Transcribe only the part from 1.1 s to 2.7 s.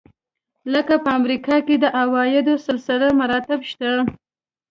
امریکا کې د عوایدو